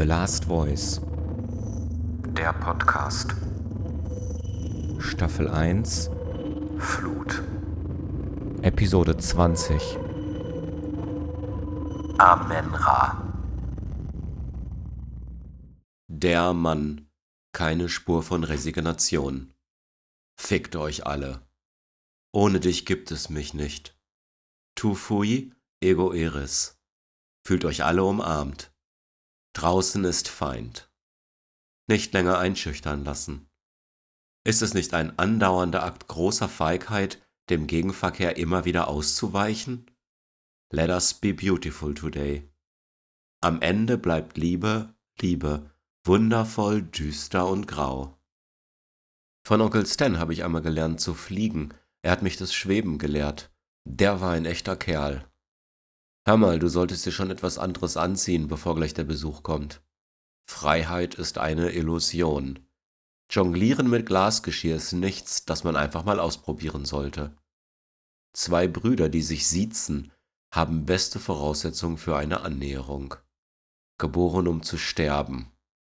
[0.00, 0.98] The Last Voice,
[2.34, 3.34] Der Podcast
[4.98, 6.08] Staffel 1,
[6.78, 7.42] Flut.
[8.62, 9.98] Episode 20.
[12.16, 13.30] Amenra.
[16.08, 17.10] Der Mann.
[17.52, 19.52] Keine Spur von Resignation.
[20.40, 21.46] Fickt euch alle.
[22.32, 24.00] Ohne dich gibt es mich nicht.
[24.76, 26.80] Tu fui, ego eris.
[27.46, 28.72] Fühlt euch alle umarmt.
[29.52, 30.90] Draußen ist Feind.
[31.88, 33.48] Nicht länger einschüchtern lassen.
[34.44, 37.20] Ist es nicht ein andauernder Akt großer Feigheit,
[37.50, 39.90] dem Gegenverkehr immer wieder auszuweichen?
[40.72, 42.48] Let us be beautiful today.
[43.42, 45.70] Am Ende bleibt Liebe, Liebe,
[46.04, 48.16] wundervoll, düster und grau.
[49.44, 51.74] Von Onkel Stan habe ich einmal gelernt zu fliegen.
[52.02, 53.50] Er hat mich das Schweben gelehrt.
[53.84, 55.29] Der war ein echter Kerl.
[56.26, 59.82] Hör mal, du solltest dir schon etwas anderes anziehen, bevor gleich der Besuch kommt.
[60.46, 62.58] Freiheit ist eine Illusion.
[63.30, 67.36] Jonglieren mit Glasgeschirr ist nichts, das man einfach mal ausprobieren sollte.
[68.32, 70.12] Zwei Brüder, die sich siezen,
[70.52, 73.14] haben beste Voraussetzungen für eine Annäherung.
[73.98, 75.50] Geboren, um zu sterben.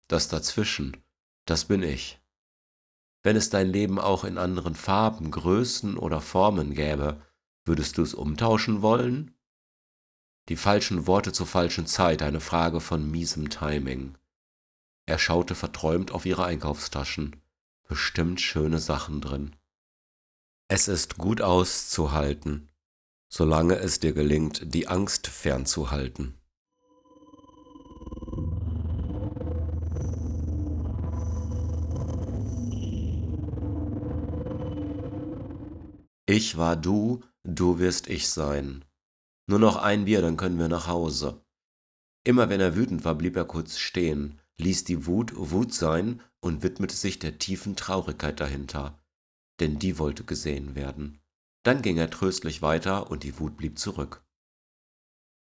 [0.08, 0.96] Das dazwischen,
[1.46, 2.20] das bin ich.
[3.22, 7.20] Wenn es dein Leben auch in anderen Farben, Größen oder Formen gäbe,
[7.64, 9.36] würdest du es umtauschen wollen?
[10.50, 14.16] Die falschen Worte zur falschen Zeit, eine Frage von miesem Timing.
[15.06, 17.36] Er schaute verträumt auf ihre Einkaufstaschen.
[17.86, 19.54] Bestimmt schöne Sachen drin.
[20.66, 22.68] Es ist gut auszuhalten,
[23.28, 26.34] solange es dir gelingt, die Angst fernzuhalten.
[36.26, 38.84] Ich war du, du wirst ich sein.
[39.46, 41.44] Nur noch ein Bier, dann können wir nach Hause.
[42.24, 46.62] Immer wenn er wütend war, blieb er kurz stehen, ließ die Wut Wut sein und
[46.62, 48.98] widmete sich der tiefen Traurigkeit dahinter,
[49.58, 51.20] denn die wollte gesehen werden.
[51.62, 54.24] Dann ging er tröstlich weiter und die Wut blieb zurück.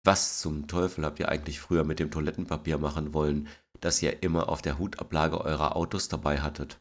[0.04, 3.48] Was zum Teufel habt ihr eigentlich früher mit dem Toilettenpapier machen wollen,
[3.80, 6.80] das ihr immer auf der Hutablage eurer Autos dabei hattet?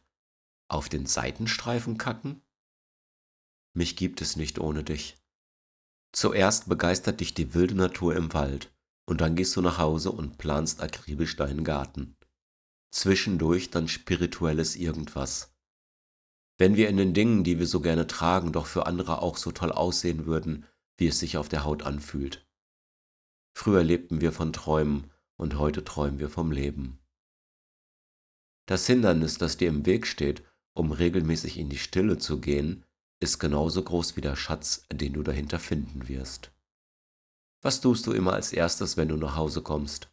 [0.68, 2.42] Auf den Seitenstreifen kacken?
[3.74, 5.16] Mich gibt es nicht ohne dich.
[6.12, 8.72] Zuerst begeistert dich die wilde Natur im Wald,
[9.06, 12.16] und dann gehst du nach Hause und planst akribisch deinen Garten.
[12.90, 15.54] Zwischendurch dann spirituelles irgendwas.
[16.58, 19.52] Wenn wir in den Dingen, die wir so gerne tragen, doch für andere auch so
[19.52, 20.64] toll aussehen würden,
[20.96, 22.46] wie es sich auf der Haut anfühlt.
[23.54, 26.98] Früher lebten wir von Träumen und heute träumen wir vom Leben.
[28.66, 30.42] Das Hindernis, das dir im Weg steht,
[30.74, 32.84] um regelmäßig in die Stille zu gehen,
[33.20, 36.50] ist genauso groß wie der Schatz, den du dahinter finden wirst.
[37.62, 40.08] Was tust du immer als erstes, wenn du nach Hause kommst?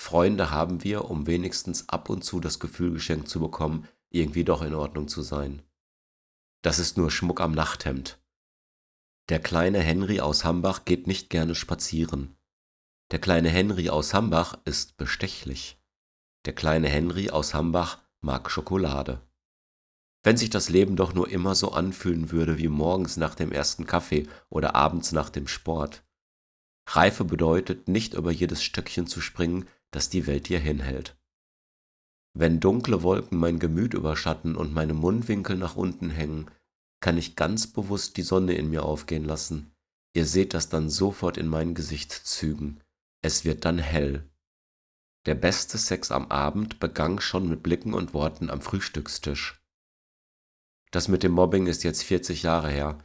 [0.00, 4.62] Freunde haben wir, um wenigstens ab und zu das Gefühl geschenkt zu bekommen, irgendwie doch
[4.62, 5.62] in Ordnung zu sein.
[6.62, 8.18] Das ist nur Schmuck am Nachthemd.
[9.28, 12.36] Der kleine Henry aus Hambach geht nicht gerne spazieren.
[13.10, 15.80] Der kleine Henry aus Hambach ist bestechlich.
[16.44, 19.20] Der kleine Henry aus Hambach mag Schokolade.
[20.22, 23.86] Wenn sich das Leben doch nur immer so anfühlen würde wie morgens nach dem ersten
[23.86, 26.04] Kaffee oder abends nach dem Sport.
[26.88, 31.16] Reife bedeutet, nicht über jedes Stöckchen zu springen, das die Welt dir hinhält.
[32.34, 36.50] Wenn dunkle Wolken mein Gemüt überschatten und meine Mundwinkel nach unten hängen,
[37.00, 39.72] kann ich ganz bewusst die Sonne in mir aufgehen lassen.
[40.14, 42.80] Ihr seht das dann sofort in meinen Gesichtszügen.
[43.22, 44.28] Es wird dann hell.
[45.26, 49.59] Der beste Sex am Abend begann schon mit Blicken und Worten am Frühstückstisch.
[50.90, 52.98] Das mit dem Mobbing ist jetzt 40 Jahre her.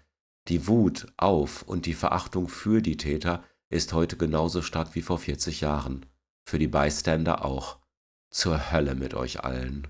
[0.48, 5.20] Die Wut auf und die Verachtung für die Täter ist heute genauso stark wie vor
[5.20, 6.06] 40 Jahren.
[6.44, 7.78] Für die Bystander auch.
[8.30, 9.88] Zur Hölle mit euch allen.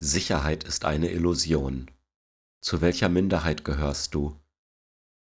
[0.00, 1.90] Sicherheit ist eine Illusion.
[2.60, 4.39] Zu welcher Minderheit gehörst du?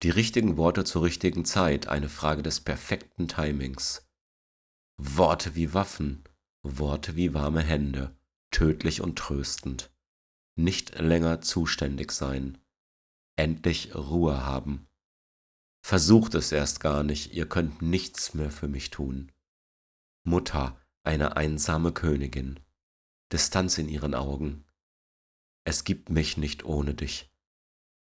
[0.05, 4.09] Die richtigen Worte zur richtigen Zeit, eine Frage des perfekten Timings.
[4.97, 6.23] Worte wie Waffen,
[6.63, 8.17] Worte wie warme Hände,
[8.53, 9.93] tödlich und tröstend.
[10.57, 12.59] Nicht länger zuständig sein.
[13.37, 14.87] Endlich Ruhe haben.
[15.85, 19.33] Versucht es erst gar nicht, ihr könnt nichts mehr für mich tun.
[20.25, 22.61] Mutter, eine einsame Königin.
[23.33, 24.65] Distanz in ihren Augen.
[25.65, 27.33] Es gibt mich nicht ohne dich.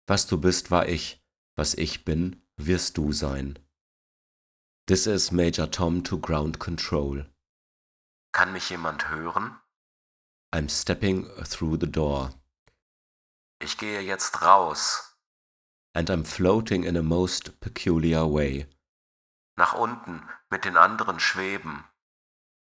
[0.06, 1.25] Was du bist, war ich,
[1.56, 3.58] was ich bin, wirst du sein.
[4.86, 7.26] This is Major Tom to ground control.
[8.32, 9.56] Kann mich jemand hören?
[10.54, 12.30] I'm stepping through the door.
[13.60, 15.02] Ich gehe jetzt raus.
[15.94, 18.66] and I'm floating in a most peculiar way.
[19.56, 21.84] Nach unten mit den anderen schweben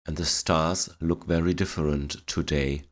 [0.07, 2.89] And the stars look very different today.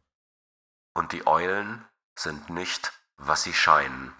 [0.96, 1.84] und die Eulen
[2.16, 4.14] sind nicht, was sie scheinen.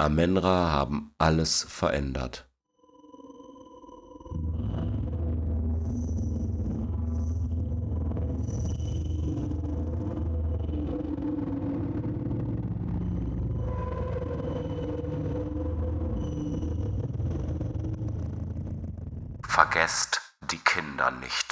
[0.00, 2.48] Amenra haben alles verändert.
[19.42, 20.20] Vergesst
[20.52, 21.47] die Kinder nicht.